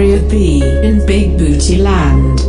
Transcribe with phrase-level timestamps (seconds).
[0.00, 2.40] Area B in Big Booty Land.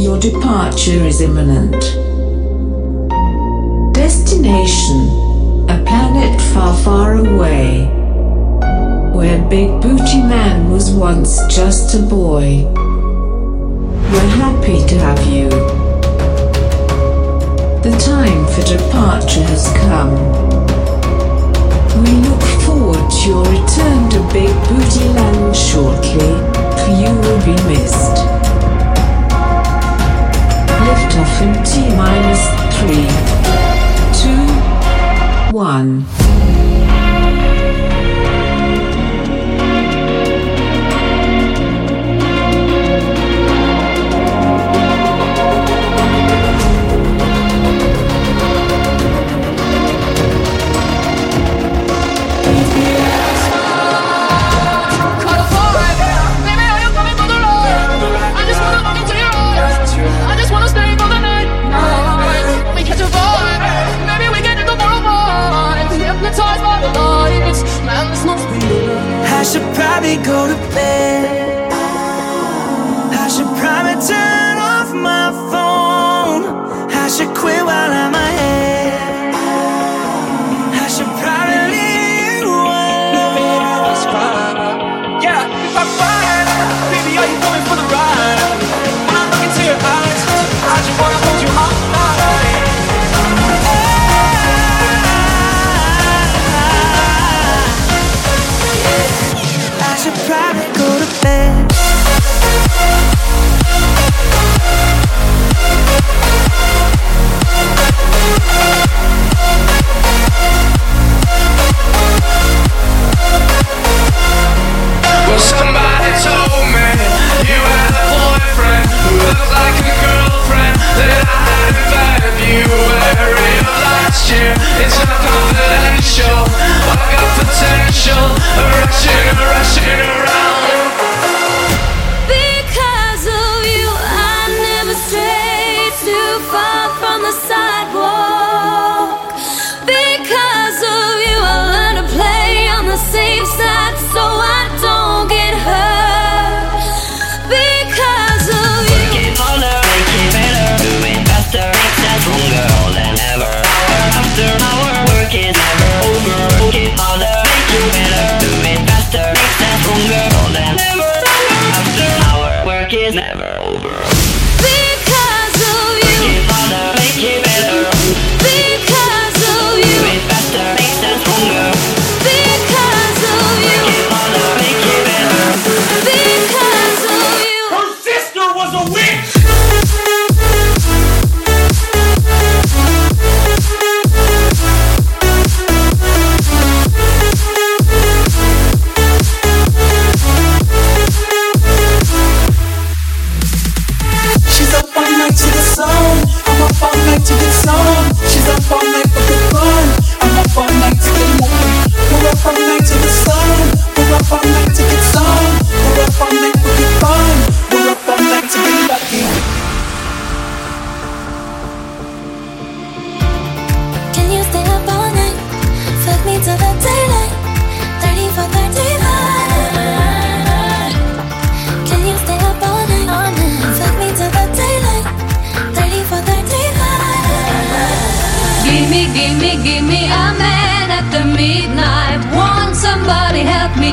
[0.00, 1.82] Your departure is imminent.
[3.94, 5.00] Destination
[5.68, 7.84] A planet far, far away.
[9.12, 12.64] Where Big Booty Man was once just a boy.
[14.12, 15.50] We're happy to have you.
[17.84, 20.16] The time for departure has come.
[22.02, 22.49] We look
[23.26, 26.32] your return to Big Booty Land shortly.
[26.98, 28.16] You will be missed.
[30.86, 32.42] Lift off in T minus
[32.80, 33.08] 3,
[35.52, 36.04] 2, 1.
[70.10, 71.29] we go to bed.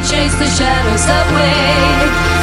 [0.08, 1.68] chase the shadows away.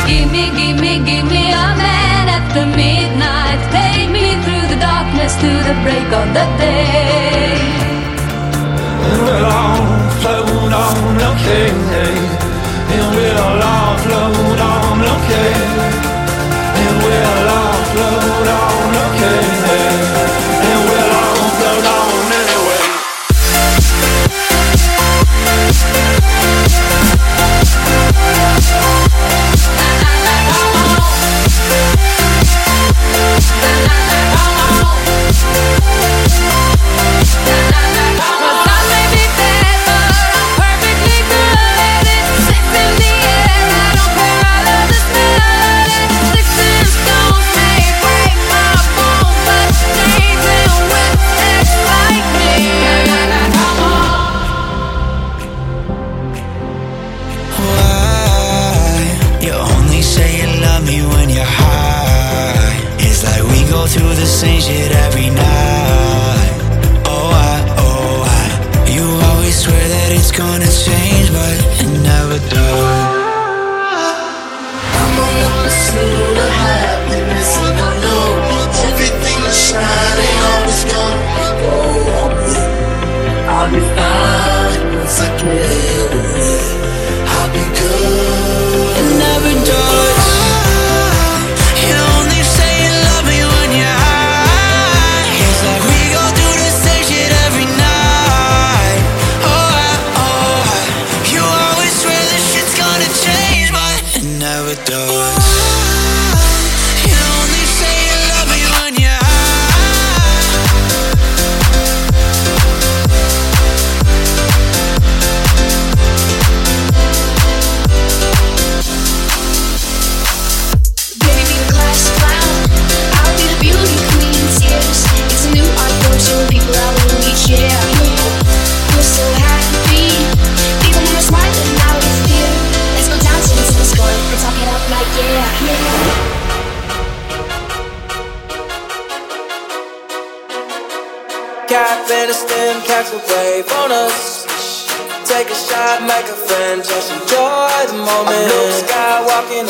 [0.07, 3.61] Gimme, gimme, gimme a man at the midnight.
[3.73, 7.57] Take me through the darkness to the break of the day.
[9.01, 9.81] We'll all
[10.21, 11.73] float on, okay.
[12.95, 15.53] And we'll all float on, okay.
[16.85, 17.44] And we'll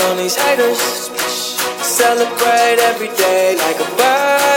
[0.00, 0.78] on these haters.
[1.82, 4.53] Celebrate every day like a bird.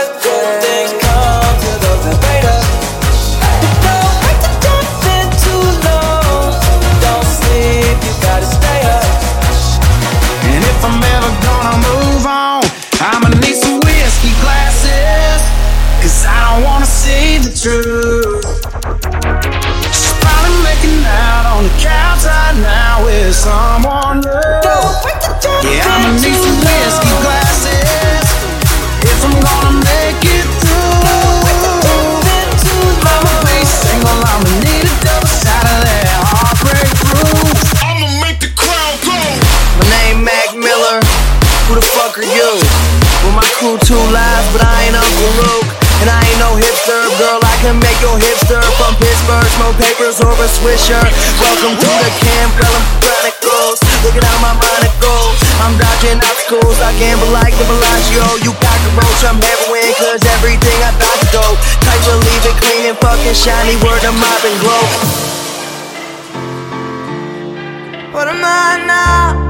[45.38, 45.66] Farouk.
[45.98, 49.46] And I ain't no hipster, girl, I can make your hipster from Pittsburgh.
[49.58, 51.02] Smoke papers or a swisher.
[51.42, 53.78] Welcome to the camp, girl, I'm chronicles.
[54.06, 55.38] Looking out of my monocles.
[55.62, 58.46] I'm dodging obstacles, I gamble like the Bellagio.
[58.46, 61.46] You cockroach, I'm heroin, cause everything I thought was go.
[61.82, 64.86] Tight, relieve it, clean and fucking shiny, word of mop and glow.
[68.14, 69.47] What am I now?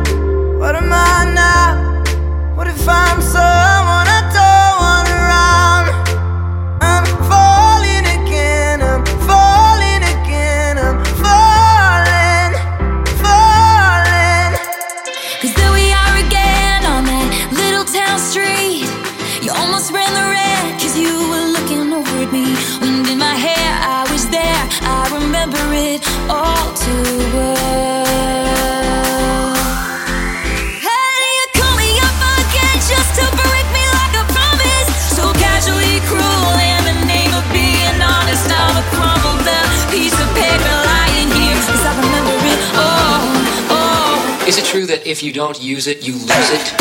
[45.08, 46.77] if you don't use it, you lose it.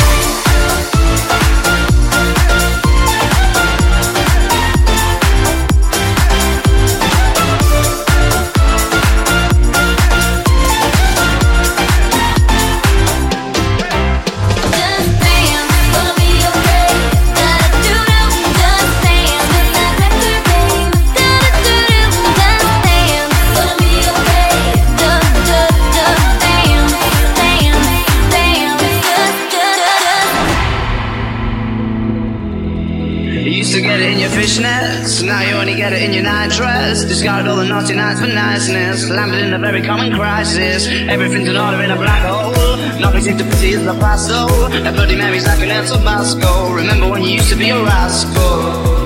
[39.64, 40.88] a very common crisis.
[40.88, 42.78] Everything's in order in a black hole.
[43.00, 44.68] Nothing seems to proceed the past, though.
[44.68, 46.74] A bloody Mary's like an answer Moscow.
[46.74, 48.97] Remember when you used to be a rascal?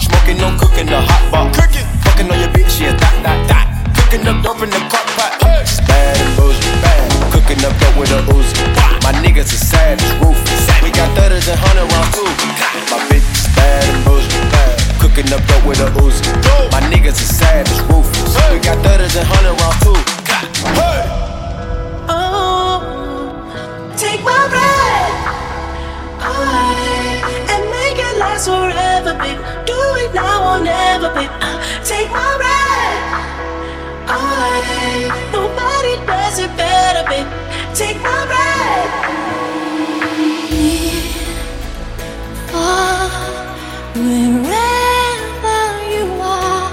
[0.00, 1.54] stop smoking, no cooking the hot pot.
[1.54, 3.66] Cooking, fucking on your bitch, yeah, that, that, that.
[3.96, 5.32] Cooking the dope in the crock pot.
[5.42, 5.64] Hey.
[5.86, 7.32] Bad and bougie, bad.
[7.32, 8.60] Cooking up dope with a Uzi.
[9.02, 10.66] My niggas are savage, ruthless.
[10.82, 12.28] We got thudders and hundred round two.
[12.92, 14.76] My bitch is bad and bougie, bad.
[15.00, 16.22] Cooking up dope with a Uzi.
[16.72, 18.36] My niggas are savage, ruthless.
[18.52, 19.96] We got thudders and hundred round two.
[20.76, 21.08] Hey.
[22.10, 22.84] Oh,
[23.96, 25.14] take my breath.
[26.20, 26.84] I
[27.48, 29.65] and make it last forever, baby
[30.04, 31.26] will never be.
[31.40, 33.36] Uh, take my breath
[34.08, 35.08] away.
[35.32, 37.28] Nobody does it better, babe.
[37.74, 39.16] Take my breath.
[42.52, 43.10] far,
[43.94, 45.62] wherever
[45.94, 46.70] you are,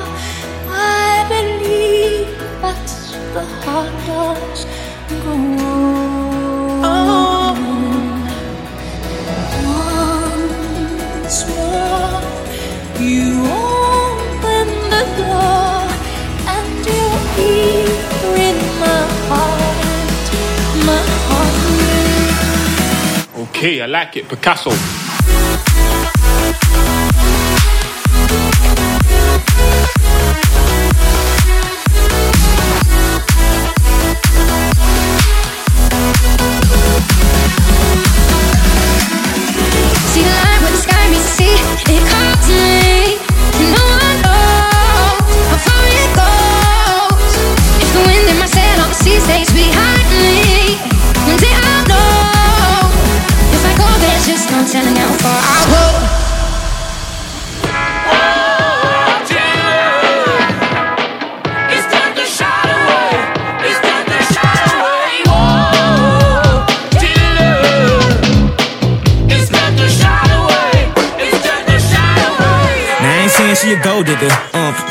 [0.70, 2.28] I believe
[2.62, 4.73] that's the heart does
[23.64, 24.28] Okay, I like it.
[24.28, 25.13] Picasso.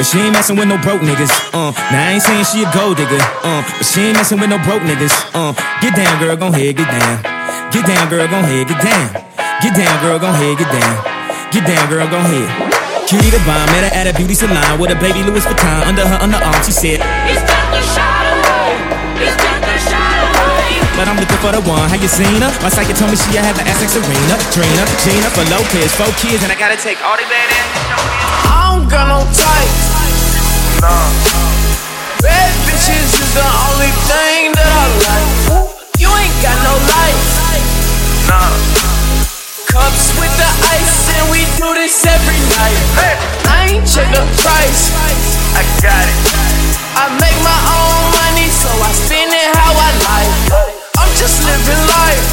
[0.03, 1.71] But she ain't messing with no broke niggas, uh.
[1.95, 4.59] Now I ain't saying she a gold digger, uh, but she ain't messing with no
[4.67, 5.55] broke niggas, uh.
[5.79, 7.23] Get down, girl, gon' head, get down.
[7.71, 9.15] Get down, girl, gon' head, get down.
[9.63, 10.95] Get down, girl, gon' head, get down.
[11.55, 12.51] Get down, girl, gon' head.
[13.07, 16.03] Cutie the bomb, met her at a beauty salon with a baby Louis Vuitton under
[16.03, 16.59] her underarm.
[16.67, 16.99] She said,
[17.31, 19.23] It's time to shout away.
[19.23, 20.83] It's time to shout away.
[20.99, 21.87] But I'm looking for the one.
[21.87, 22.51] Have you seen her?
[22.59, 26.51] My psychic told me she had the Essex Serena, Trina, Jennifer Lopez, four kids, and
[26.51, 27.71] I gotta take all they bad ass.
[28.51, 29.82] I don't got no type.
[30.83, 30.91] Nah.
[32.27, 35.31] Bad bitches is the only thing that I like.
[36.03, 37.23] You ain't got no life.
[38.27, 38.51] Nah.
[39.71, 42.83] Cups with the ice, and we do this every night.
[43.47, 44.91] I ain't check the price.
[45.55, 46.19] I got it.
[46.99, 50.35] I make my own money, so I spend it how I like.
[50.99, 52.27] I'm just living life.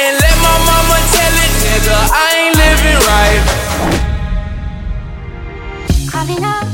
[0.00, 3.71] And let my mama tell it, nigga, I ain't living right.
[6.22, 6.71] Calling up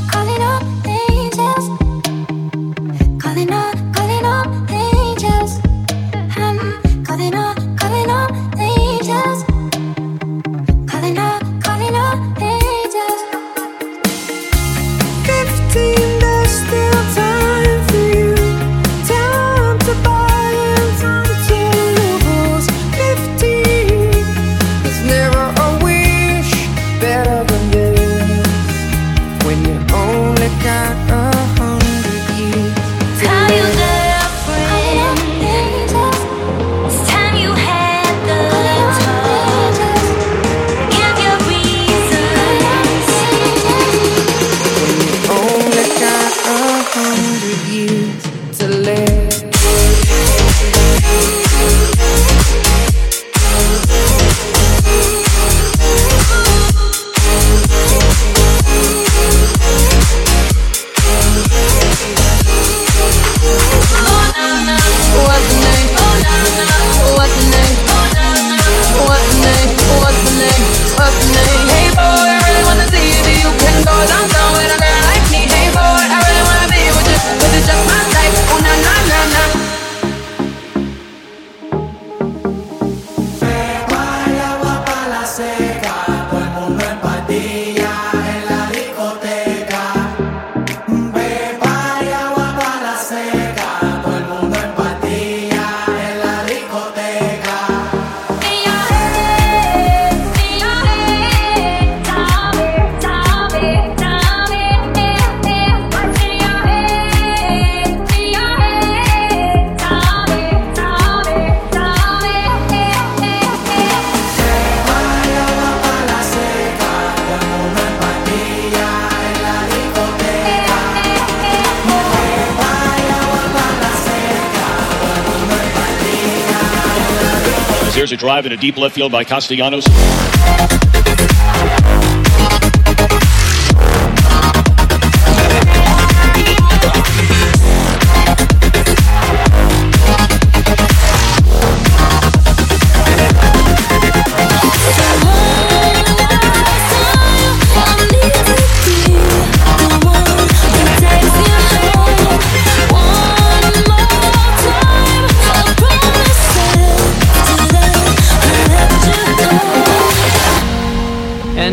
[128.51, 129.85] A deep left field by Castellanos.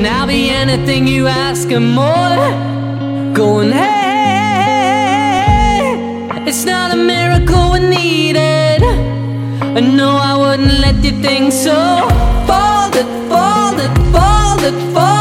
[0.05, 3.33] Anything you ask and more.
[3.33, 3.87] Going, hey,
[6.47, 8.83] it's not a miracle we needed.
[9.97, 12.09] No, I wouldn't let you think so.
[12.47, 15.16] Folded, folded, folded, folded.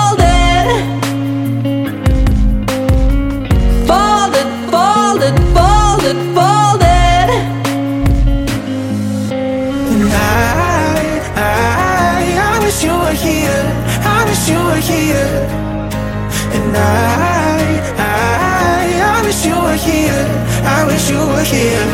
[21.43, 21.85] Here.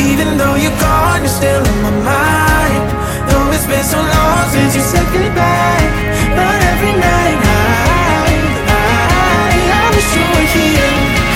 [0.00, 2.84] Even though you're gone, you're still in my mind.
[3.28, 5.86] Though it's been so long since you said goodbye.
[6.32, 8.30] But every night, I,
[8.70, 10.92] I, wish you were here.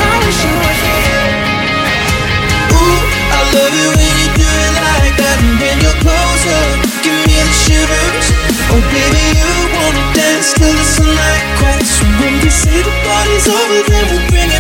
[0.09, 1.29] I wish you were here.
[2.73, 3.01] Ooh,
[3.37, 6.63] I love when you do it like that And when you're closer,
[7.05, 8.27] give me the shivers
[8.73, 13.81] Oh baby, you wanna dance till the sunlight cracks when we say the party's over,
[13.91, 14.54] then we'll bring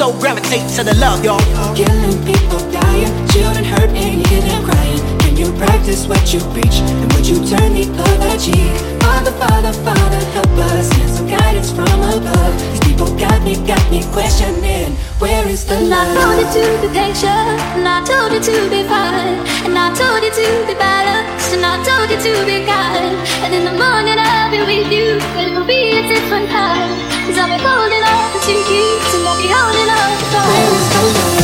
[0.00, 1.38] soul gravitate to the love, y'all.
[1.76, 4.98] Killing people, dying, children hurt, and hear them crying.
[5.20, 6.80] Can you practice what you preach?
[6.80, 8.72] And would you turn the other cheek?
[9.02, 10.88] Father, Father, Father, help us.
[10.88, 12.69] Send some guidance from above.
[13.00, 14.92] People got me, got me questioning.
[15.18, 16.52] Where is the And I told you love?
[16.52, 20.66] to be patient, and I told you to be fine, and I told you to
[20.68, 23.16] be balanced, and I told you to be kind.
[23.40, 26.92] And in the morning I'll be with you, but it will be a different time.
[27.24, 28.84] Cause I'll be holding on to you,
[29.16, 31.39] and I'll be holding on to Where is the love?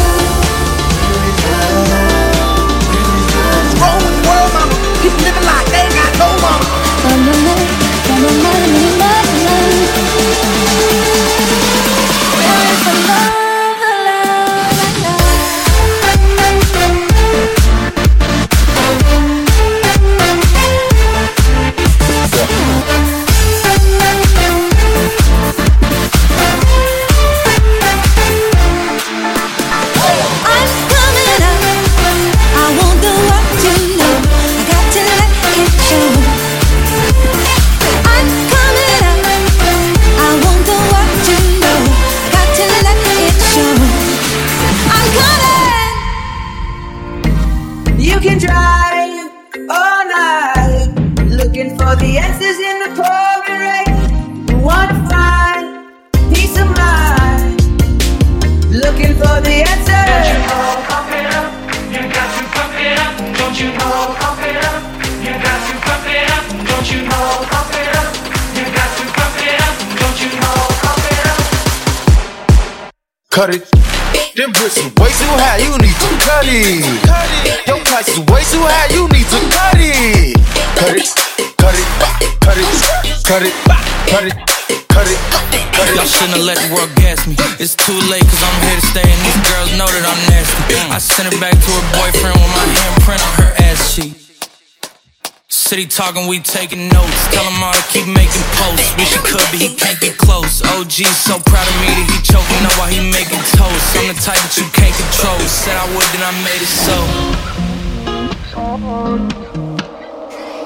[95.77, 97.29] City talking, we taking notes.
[97.29, 98.97] Tell him all to keep making posts.
[98.97, 100.63] Wish he could, but he can't get close.
[100.65, 103.85] OG so proud of me that he choking up while he making toast.
[103.93, 105.37] I'm the type that you can't control.
[105.45, 106.97] Said I would, then I made it so.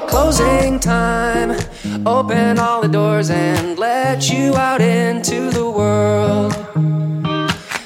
[0.07, 1.59] Closing time.
[2.07, 6.55] Open all the doors and let you out into the world.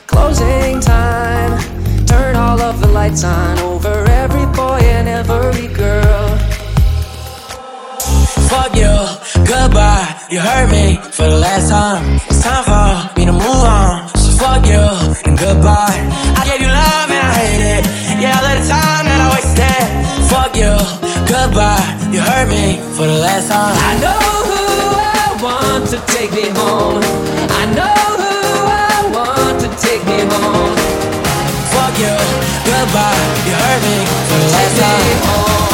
[0.07, 1.59] Closing time.
[2.05, 6.34] Turn all of the lights on over every boy and every girl.
[8.55, 8.95] Fuck you,
[9.51, 10.07] goodbye.
[10.31, 12.21] You hurt me for the last time.
[12.31, 14.07] It's time for me to move on.
[14.15, 14.79] So fuck you
[15.27, 15.99] and goodbye.
[16.39, 17.85] I gave you love and I hate it.
[18.23, 19.87] Yeah, all of the time that I wasted.
[20.31, 20.71] Fuck you,
[21.27, 21.83] goodbye.
[22.15, 23.75] You hurt me for the last time.
[23.75, 24.63] I know who
[25.03, 27.03] I want to take me home.
[27.59, 28.35] I know who
[28.71, 30.79] I want to take me home.
[31.75, 32.17] Fuck you,
[32.71, 33.19] goodbye.
[33.51, 33.99] You hurt me
[34.31, 35.74] for the last time.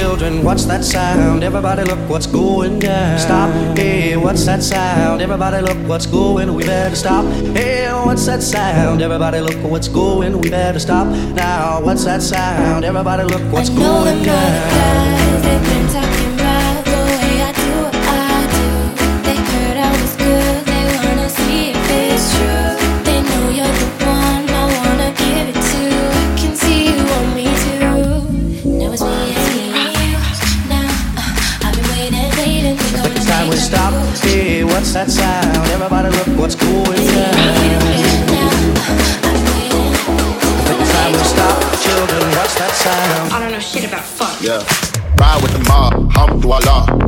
[0.00, 1.44] Children, what's that sound?
[1.44, 3.18] Everybody look what's going down.
[3.18, 3.50] Stop.
[3.76, 5.20] Hey, what's that sound?
[5.20, 6.54] Everybody look what's going.
[6.54, 7.22] We better stop.
[7.54, 9.02] Hey, what's that sound?
[9.02, 10.38] Everybody look what's going.
[10.40, 11.06] We better stop.
[11.34, 12.82] Now, what's that sound?
[12.82, 14.24] Everybody look what's going down.
[14.24, 16.29] guys, they've been talking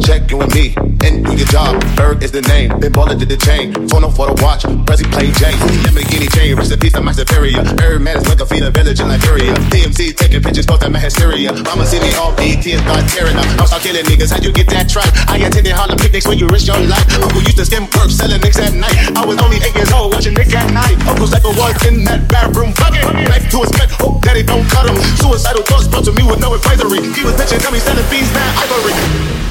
[0.03, 0.75] Check you and me,
[1.07, 1.79] and do your job.
[1.95, 3.71] Berg is the name, been baller did the chain.
[3.87, 5.55] Phone for the watch, Prezi plain Jane.
[5.87, 7.63] Lamborghini chain, rest in peace, I'm my superior.
[7.79, 9.55] Herb man is like a feed a village in Liberia.
[9.71, 11.53] DMC taking pictures, post my hysteria.
[11.53, 13.47] Mama see me all BT and start tearing up.
[13.63, 15.13] I'm start killing niggas, how you get that tripe?
[15.31, 17.07] I attended Harlem picnics where you risk your life.
[17.23, 18.97] Uncle used to skim perks, selling nicks at night.
[19.15, 20.99] I was only eight years old, watching Nick at night.
[21.07, 23.07] Uncle's like was in that bathroom, fucking.
[23.31, 24.99] Knife to his neck, hope daddy don't cut him.
[25.15, 27.07] Suicidal thoughts brought to me with no advisory.
[27.15, 29.42] He was bitching, tell me selling bees, man, ivory.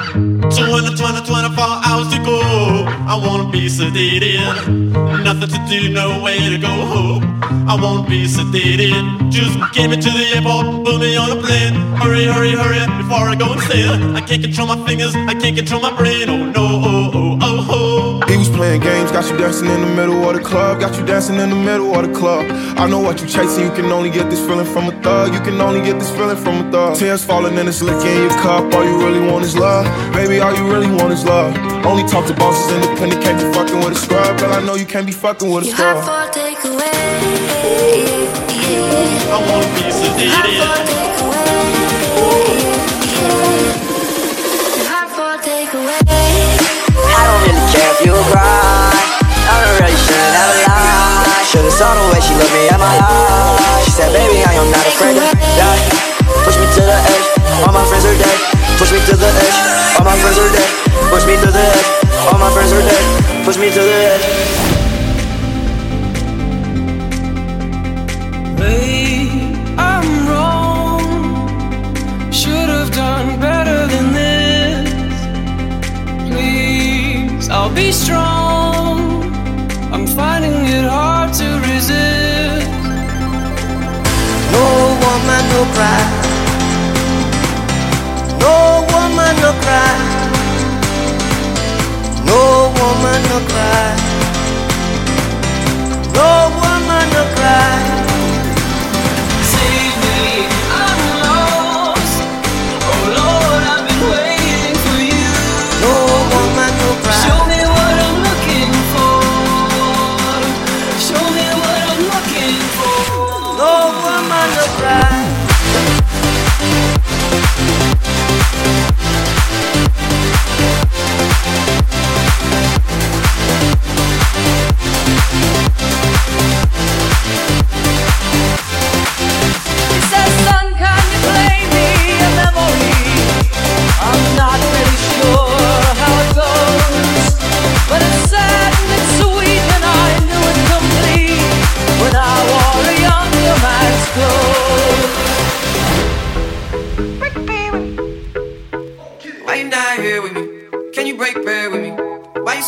[0.00, 2.40] 20, 20, 24 hours to go.
[3.06, 4.40] I wanna be sedated.
[5.24, 7.22] Nothing to do, no way to go home.
[7.68, 9.30] I wanna be sedated.
[9.30, 11.74] Just get me to the airport, put me on a plane.
[12.00, 14.16] Hurry, hurry, hurry, before I go insane.
[14.16, 16.28] I can't control my fingers, I can't control my brain.
[16.30, 17.89] Oh no, oh, oh, oh, oh.
[18.60, 21.06] He was playing games, got you dancing in the middle of the club, got you
[21.06, 22.44] dancing in the middle of the club.
[22.76, 25.40] I know what you chasing, you can only get this feeling from a thug, you
[25.40, 26.98] can only get this feeling from a thug.
[26.98, 29.86] Tears falling and it's licking your cup, all you really want is love.
[30.12, 31.56] Baby, all you really want is love.
[31.86, 34.84] Only talk to bosses independent, can't be fucking with a scrub, But I know you
[34.84, 36.28] can't be fucking with a You have scrub.
[36.28, 36.92] for takeaway.
[39.32, 41.19] I want a piece of You it.
[47.46, 48.92] Really care if you cry.
[49.50, 51.44] I don't really shouldn't have lied.
[51.48, 53.84] Should've saw the way she looked me at my eyes.
[53.84, 55.24] She said, baby, I am not afraid to
[55.58, 55.82] die.
[56.46, 57.26] Push me to the edge,
[57.66, 58.38] all my friends are dead.
[58.78, 59.58] Push me to the edge,
[59.98, 60.70] all my friends are dead.
[61.10, 61.88] Push me to the edge,
[62.30, 63.04] all my friends are dead.
[63.44, 64.24] Push me to the edge.
[68.56, 69.39] Babe,
[77.80, 78.98] be strong.
[79.94, 82.68] I'm finding it hard to resist.
[84.54, 84.66] No
[85.04, 86.02] woman no cry.
[88.44, 88.54] No
[88.92, 89.94] woman no cry.
[92.30, 92.40] No
[92.78, 93.99] woman no cry.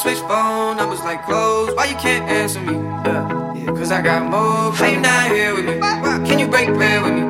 [0.02, 1.74] Switch phone numbers like clothes?
[1.76, 2.74] Why you can't answer me?
[2.74, 4.72] Yeah, yeah, cause I got more.
[4.72, 5.78] Why you not here with me?
[6.28, 7.22] Can you break bread with me?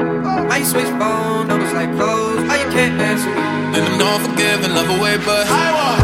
[0.49, 2.49] Why you switch phone numbers like clothes?
[2.49, 3.43] Why you can't answer me?
[3.77, 6.02] And I'm not forgiving, love away, but I want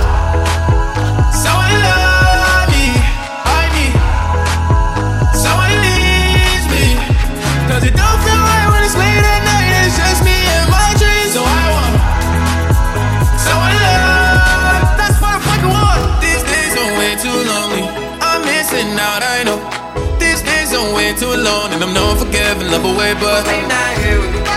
[22.94, 24.47] away, but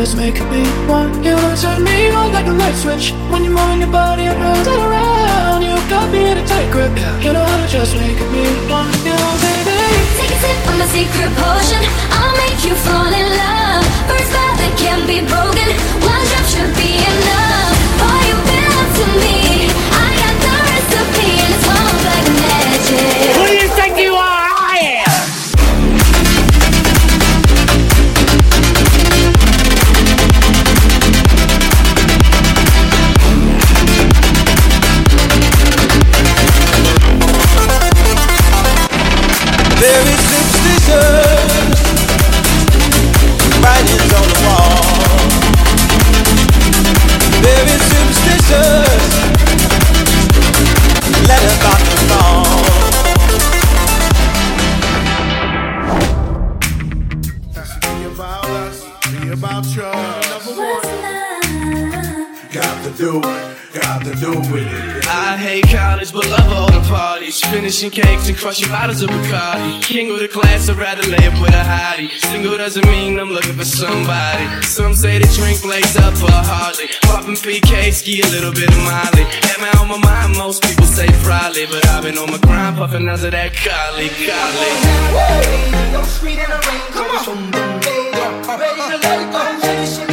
[0.00, 3.52] just make me want you to turn me on like a light switch when you're
[3.52, 5.60] moving your body around and around.
[5.60, 6.90] You got me in a tight grip.
[7.20, 9.76] You know how to just make me want you, baby.
[10.16, 11.82] Take a sip of my secret potion.
[12.16, 13.84] I'll make you fall in love.
[14.08, 15.68] First vow that can't be broken.
[16.08, 17.09] One drop should be
[67.80, 69.80] Finishing cakes and crushing bottles of Bacardi.
[69.80, 72.10] King of the class, I'd rather lay up with a hottie.
[72.28, 74.44] Single doesn't mean I'm looking for somebody.
[74.60, 76.88] Some say the drink lays up for hardly.
[77.00, 79.24] Popping PK, ski a little bit of Molly.
[79.48, 81.64] At my on my mind, most people say probably.
[81.64, 84.76] But I've been on my grind, puffing of that collie, collie.
[85.96, 87.50] Go street in the rain, come on.
[88.60, 90.09] Ready to let it go, shimmy, shimmy, go go love,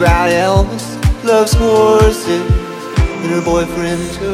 [0.00, 4.32] about Elvis, loves horses, and her boyfriend too.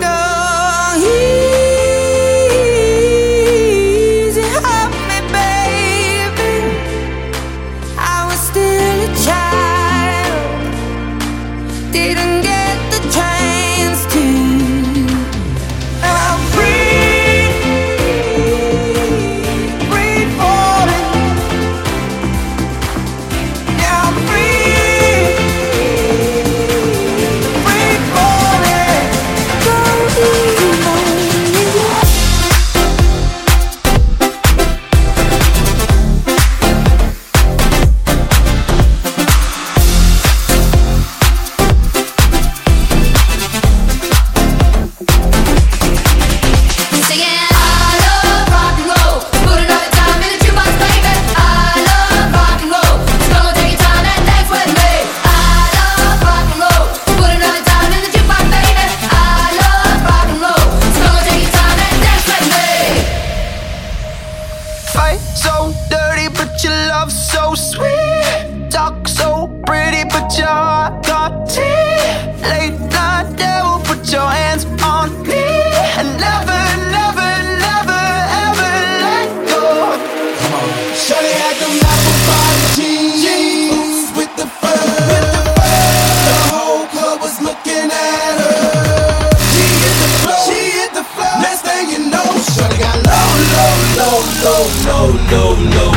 [95.36, 95.92] Low, low.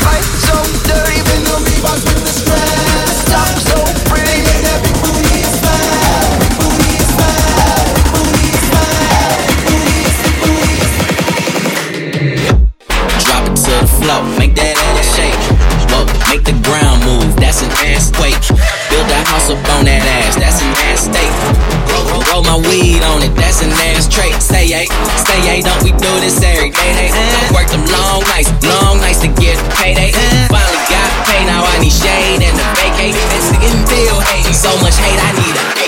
[0.00, 0.56] Fight so
[0.88, 1.56] dirty, with the
[3.68, 3.76] so
[4.08, 5.44] pretty, that big booty.
[6.40, 6.96] Big booty.
[7.92, 8.48] Big booty.
[9.48, 10.76] Big booty big booty.
[13.24, 15.42] Drop it to the floor, make that ass shake.
[15.92, 18.40] Whoa, make the ground move, that's an ass quake.
[18.88, 20.60] Build a house up on that ass, that's
[22.50, 24.34] my weed on it, that's an ass trait.
[24.34, 26.90] Hey, say hey, eh, eh, don't we do this every day?
[26.98, 28.50] Hey, I work them long nights,
[29.94, 30.12] payday.
[30.48, 33.14] Finally got paid, now I need shade and a vacate.
[33.34, 35.79] It's getting feel hate, so much hate, I need a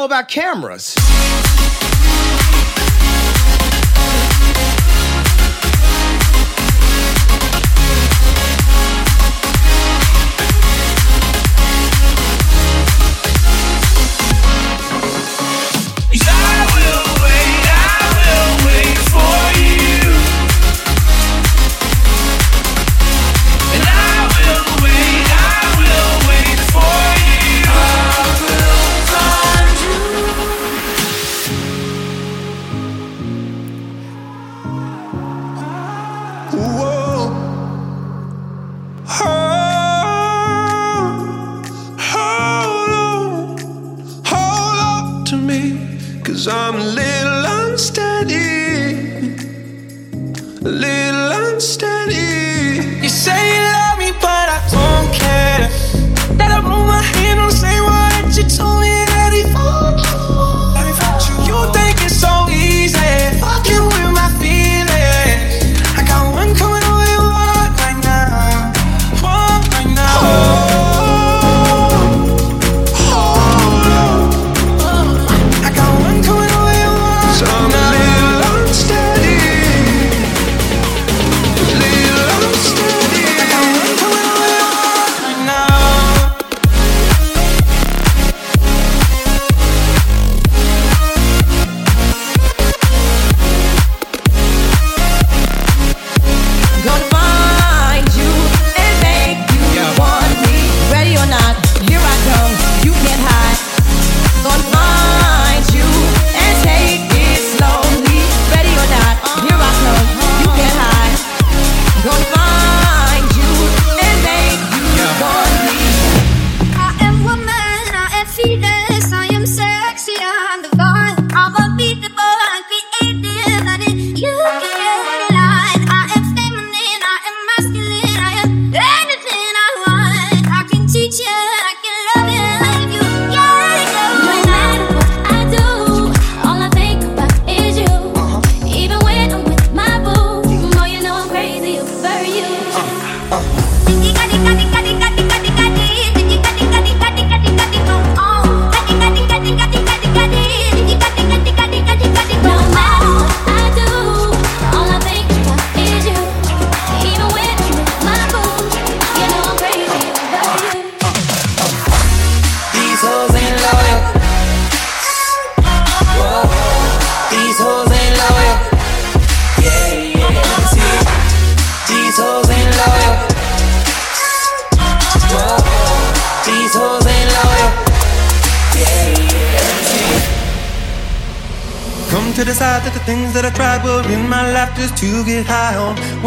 [0.00, 1.49] know about cameras?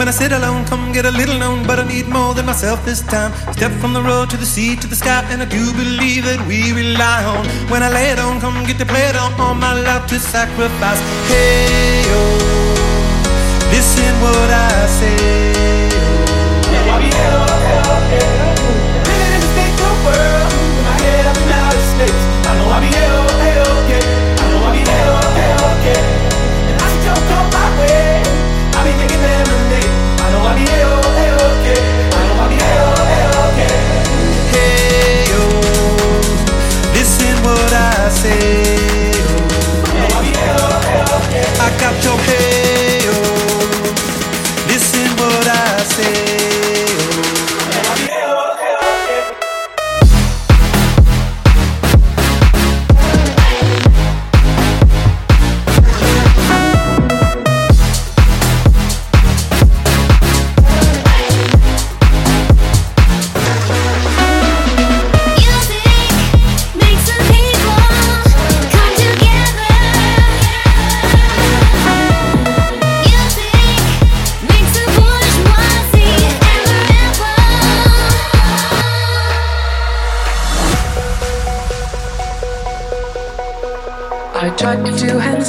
[0.04, 2.84] When I sit alone, come get a little known, but I need more than myself
[2.84, 3.32] this time.
[3.54, 6.46] Step from the road to the sea to the sky, and I do believe that
[6.46, 7.48] we rely on.
[7.72, 10.20] When I lay it on, come get to play it on, all my life to
[10.20, 11.00] sacrifice.
[11.32, 12.20] Hey, oh, yo,
[13.72, 15.16] listen what I say.
[15.96, 16.28] Oh.
[16.92, 17.16] Living
[19.64, 20.83] in a world.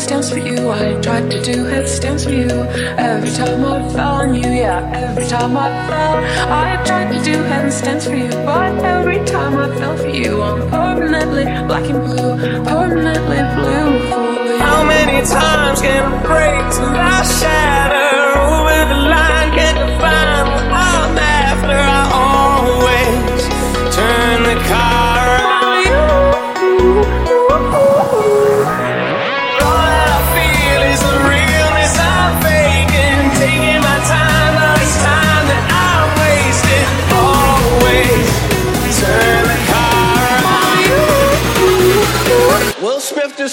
[0.05, 0.71] headstands for you.
[0.71, 2.51] I tried to do headstands for you.
[2.99, 6.17] Every time I fell on you, yeah, every time I fell.
[6.53, 10.69] I tried to do headstands for you, but every time I fell for you, I'm
[10.69, 14.59] permanently black and blue, permanently blue for you.
[14.59, 19.34] How many times can I break till I shatter over the line?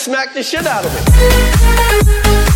[0.02, 2.51] Smack the shit out of me.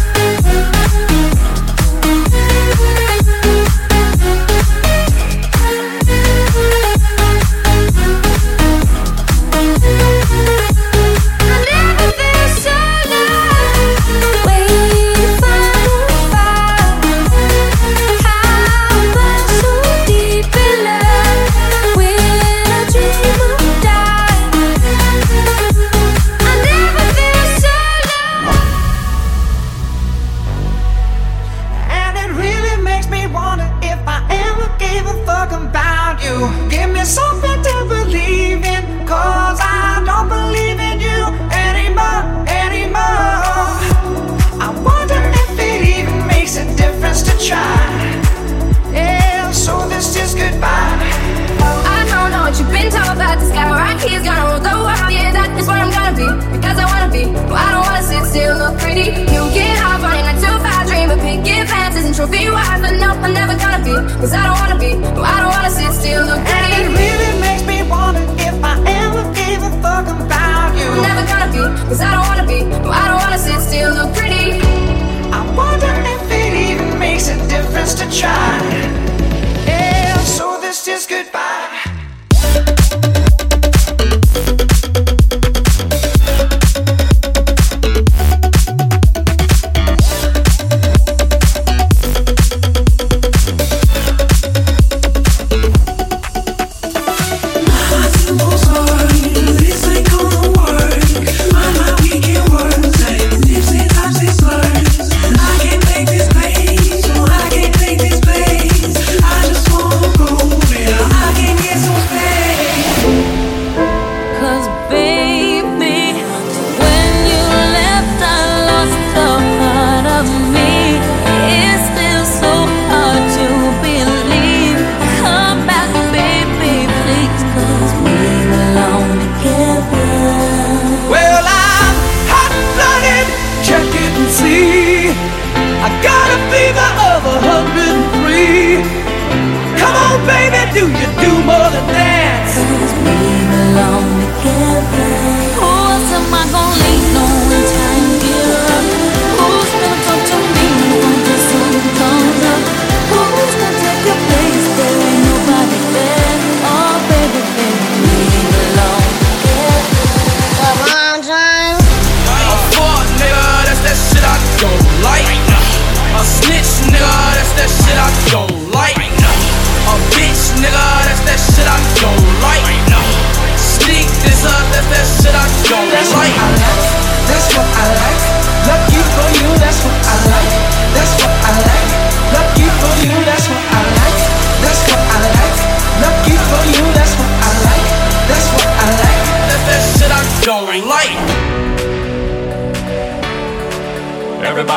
[63.96, 64.65] Cause I don't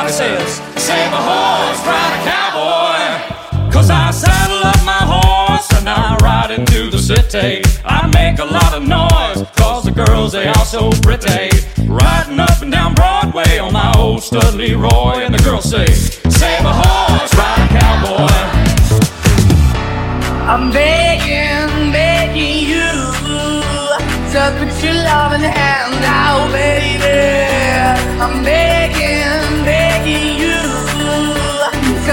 [0.08, 3.70] Johnny says, Save a horse, ride a cowboy.
[3.70, 7.62] Cause I saddle up my horse and I ride into the city.
[7.84, 11.50] I make a lot of noise, cause the girls, they are so pretty.
[11.86, 16.64] Riding up and down Broadway on my old stud Leroy, and the girls say, Save
[16.64, 18.32] a horse, ride a cowboy.
[20.48, 22.88] I'm begging, begging you
[24.32, 28.22] to put your loving hand out, baby.
[28.22, 28.67] I'm begging.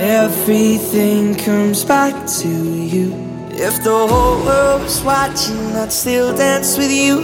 [0.00, 3.12] Everything comes back to you.
[3.50, 7.20] If the whole world was watching, I'd still dance with you.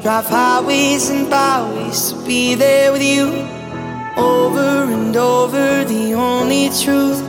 [0.00, 3.26] Drive highways and byways to be there with you.
[4.16, 7.20] Over and over, the only truth.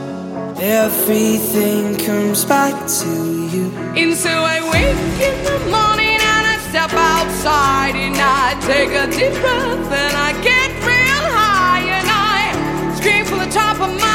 [0.60, 3.08] Everything comes back to
[3.50, 3.72] you.
[3.98, 9.10] And so I wake in the morning and I step outside and I take a
[9.10, 14.11] deep breath and I get real high and I scream from the top of my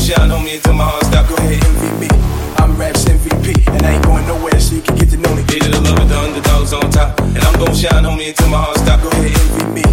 [0.00, 1.28] And shine, homie, until my heart stop.
[1.28, 2.08] Go ahead, MVP.
[2.56, 3.52] I'm Raps MVP.
[3.68, 5.44] And I ain't going nowhere, so you can get to know me.
[5.52, 7.20] Leader the love of the underdogs on top.
[7.20, 9.04] And I'm gon' shine, on me until my heart stop.
[9.04, 9.84] Go ahead, MVP.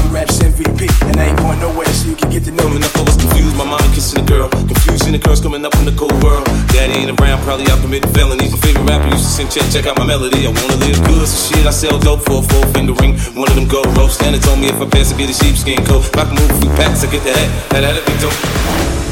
[0.00, 0.88] I'm Raps MVP.
[1.12, 2.80] And I ain't going nowhere, so you can get to know me.
[2.80, 4.48] Enough I was confused, my mom kissing the girl.
[4.48, 6.48] Confusion, the curse coming up in the cold world.
[6.72, 8.56] Daddy ain't around, probably out committing felonies.
[8.56, 10.48] My favorite rapper used to sing, check, check out my melody.
[10.48, 13.20] I wanna live good, so shit, I sell dope for a four finger ring.
[13.36, 14.16] One of them gold ropes.
[14.16, 16.08] Santa told me if I pass, it get a sheepskin coat.
[16.08, 17.76] If I can move a few packs, I get the hat.
[17.76, 19.09] That, that'd be dope.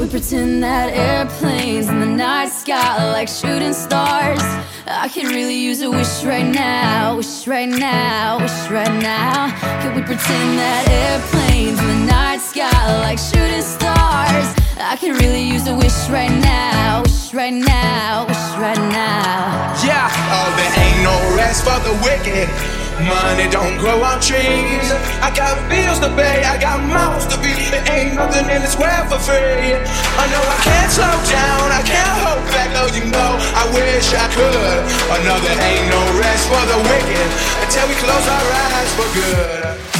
[0.00, 4.40] We pretend that airplanes in the night sky are like shooting stars?
[4.86, 9.50] I could really use a wish right now, wish right now, wish right now.
[9.60, 14.48] Can we pretend that airplanes in the night sky are like shooting stars?
[14.80, 19.76] I could really use a wish right now, wish right now, wish right now.
[19.84, 22.79] Yeah, oh, there ain't no rest for the wicked.
[23.06, 24.88] Money don't grow on trees.
[25.24, 27.72] I got bills to pay, I got mouths to feed.
[27.72, 29.72] There ain't nothing in this world for free.
[29.72, 34.12] I know I can't slow down, I can't hold back, though you know I wish
[34.12, 34.80] I could.
[35.16, 37.28] Another ain't no rest for the wicked
[37.64, 39.99] until we close our eyes for good.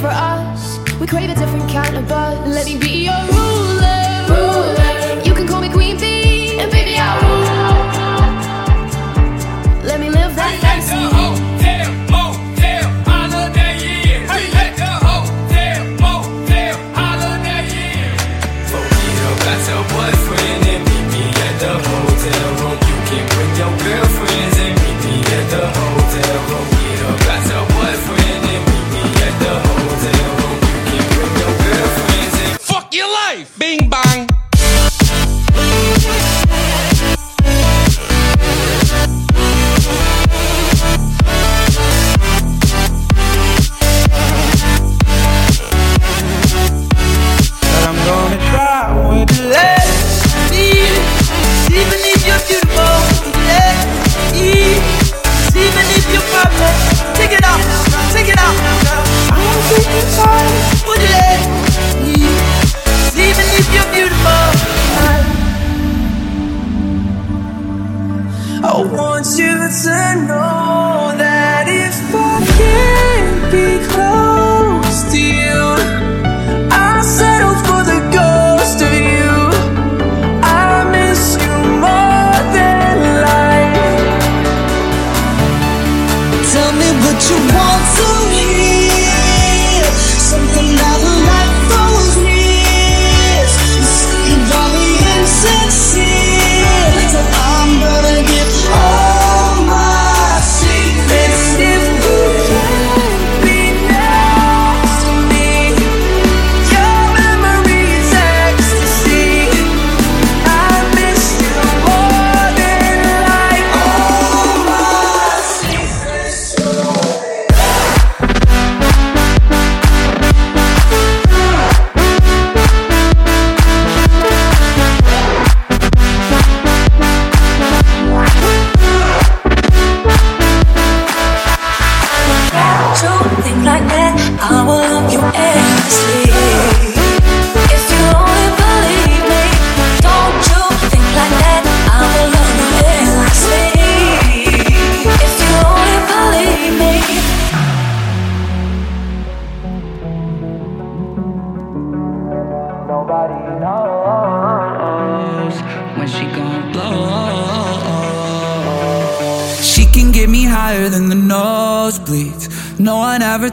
[0.00, 0.78] For us.
[0.98, 2.48] We crave a different kind of buzz.
[2.48, 3.79] Let me be your ruler.
[69.84, 70.59] to no.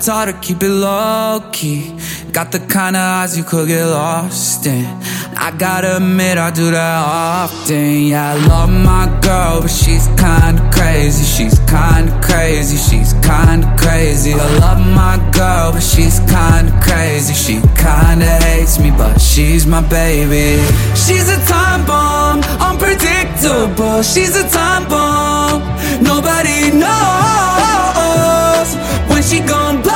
[0.08, 1.92] it's hard to keep it low key.
[2.32, 4.86] Got the kind of eyes you could get lost in.
[5.36, 8.08] I gotta admit, I do that often.
[8.08, 11.26] Yeah, I love my girl, but she's kinda crazy.
[11.26, 12.78] She's kinda crazy.
[12.78, 14.34] She's kinda crazy.
[14.34, 17.34] I love my girl, but she's kinda crazy.
[17.34, 20.64] She kinda hates me, but she's my baby.
[20.96, 24.04] She's a time bomb, unpredictable.
[24.04, 25.64] She's a time bomb,
[26.02, 28.70] nobody knows
[29.10, 29.87] when she gon'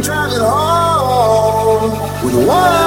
[0.00, 1.90] driving home
[2.24, 2.83] with one.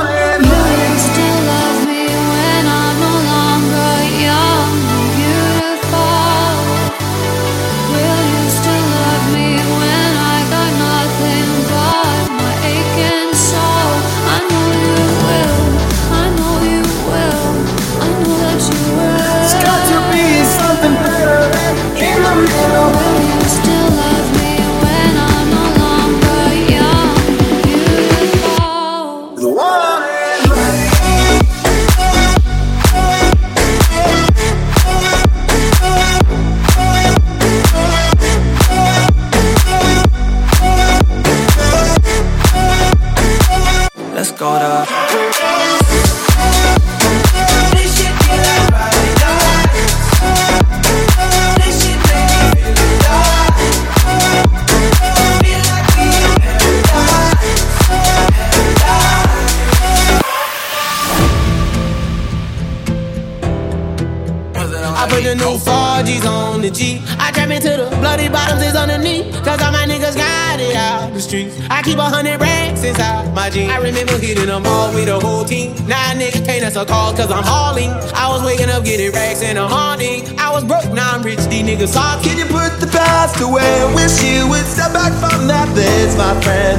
[71.88, 73.72] keep a hundred racks inside my jeans.
[73.72, 75.72] I remember hitting them all with a whole team.
[75.88, 77.92] Nine niggas can't answer calls cause I'm hauling.
[78.12, 80.28] I was waking up getting racks in a morning.
[80.38, 82.26] I was broke, now I'm rich, these niggas soft.
[82.26, 83.72] Can you put the past away?
[83.96, 86.78] Wish you would step back from that, there's my friend.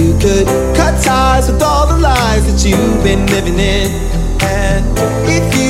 [0.00, 3.92] You could cut ties with all the lies that you've been living in.
[4.40, 4.84] And
[5.28, 5.63] if you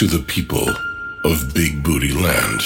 [0.00, 0.66] to the people
[1.24, 2.62] of Big Booty Land.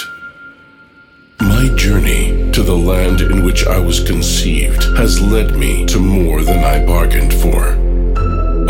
[1.41, 6.43] My journey to the land in which I was conceived has led me to more
[6.45, 7.75] than I bargained for.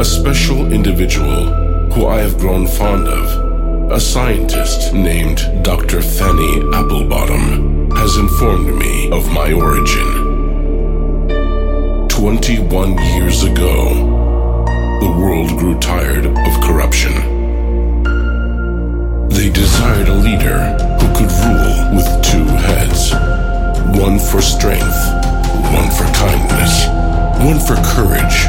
[0.01, 1.45] A special individual
[1.93, 6.01] who I have grown fond of, a scientist named Dr.
[6.01, 10.09] Fanny Applebottom, has informed me of my origin.
[12.09, 14.65] 21 years ago,
[15.03, 17.34] the world grew tired of corruption
[19.29, 20.59] they desired a leader
[20.99, 23.13] who could rule with two heads
[23.99, 25.01] one for strength,
[25.73, 26.87] one for kindness,
[27.45, 28.47] one for courage,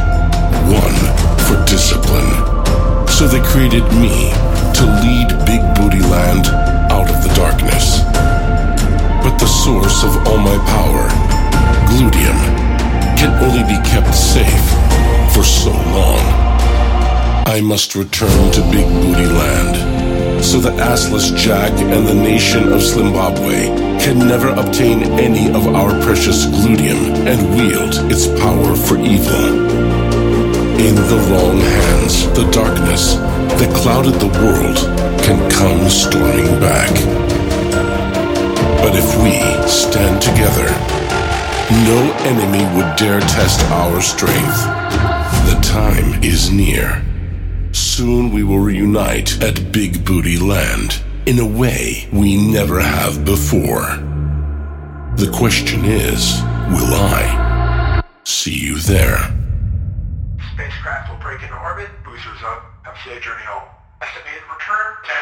[0.67, 0.97] one
[1.45, 2.32] for discipline.
[3.07, 4.32] So they created me
[4.73, 6.47] to lead Big Booty Land
[6.91, 8.01] out of the darkness.
[9.23, 11.07] But the source of all my power,
[11.89, 12.39] Gluteum,
[13.17, 14.65] can only be kept safe
[15.34, 16.45] for so long.
[17.47, 20.04] I must return to Big Booty Land.
[20.45, 23.65] So the assless Jack and the nation of Zimbabwe
[23.99, 29.45] can never obtain any of our precious gluteum and wield its power for evil.
[30.79, 33.15] In the wrong hands, the darkness
[33.57, 34.77] that clouded the world
[35.25, 36.93] can come storming back.
[38.83, 39.33] But if we
[39.67, 40.69] stand together,
[41.89, 44.61] no enemy would dare test our strength.
[45.49, 47.03] The time is near
[47.95, 53.87] soon we will reunite at Big Booty Land in a way we never have before.
[55.15, 56.41] The question is,
[56.75, 59.31] will I see you there?
[60.53, 63.69] Spacecraft will break into orbit, boosters up, have safe journey home.
[64.01, 65.15] Estimated return 10